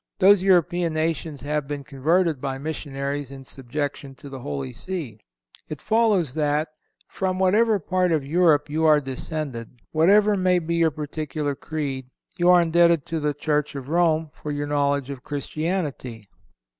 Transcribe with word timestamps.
Those 0.17 0.41
European 0.41 0.95
nations 0.95 1.41
having 1.41 1.67
been 1.67 1.83
converted 1.83 2.41
by 2.41 2.57
missionaries 2.57 3.29
in 3.29 3.43
subjection 3.43 4.15
to 4.15 4.29
the 4.29 4.39
Holy 4.39 4.73
See, 4.73 5.19
it 5.69 5.79
follows 5.79 6.33
that, 6.33 6.69
from 7.07 7.37
whatever 7.37 7.77
part 7.77 8.11
of 8.11 8.25
Europe 8.25 8.67
you 8.67 8.83
are 8.83 8.99
descended, 8.99 9.79
whatever 9.91 10.35
may 10.35 10.57
be 10.57 10.73
your 10.73 10.89
particular 10.89 11.53
creed, 11.53 12.09
you 12.35 12.49
are 12.49 12.63
indebted 12.63 13.05
to 13.05 13.19
the 13.19 13.35
Church 13.35 13.75
of 13.75 13.89
Rome 13.89 14.31
for 14.33 14.49
your 14.51 14.65
knowledge 14.65 15.11
of 15.11 15.21
Christianity. 15.23 16.27